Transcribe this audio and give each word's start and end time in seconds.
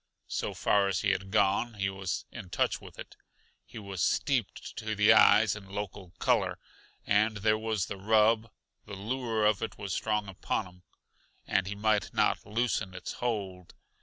So 0.33 0.55
far 0.55 0.87
as 0.87 1.01
he 1.01 1.11
had 1.11 1.29
gone, 1.29 1.75
he 1.75 1.87
was 1.87 2.25
in 2.31 2.49
touch 2.49 2.81
with 2.81 2.97
it; 2.97 3.15
he 3.67 3.77
was 3.77 4.01
steeped 4.01 4.75
to 4.77 4.95
the 4.95 5.13
eyes 5.13 5.55
in 5.55 5.69
local 5.69 6.09
color 6.17 6.57
and 7.05 7.37
there 7.37 7.55
was 7.59 7.85
the 7.85 7.97
rub 7.97 8.49
The 8.87 8.95
lure 8.95 9.45
of 9.45 9.61
it 9.61 9.77
was 9.77 9.93
strong 9.93 10.27
upon 10.27 10.65
him, 10.65 10.83
and 11.45 11.67
he 11.67 11.75
might 11.75 12.11
not 12.15 12.47
loosen 12.47 12.95
its 12.95 13.11
hold. 13.21 13.75